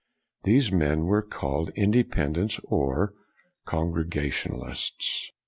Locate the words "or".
2.63-3.13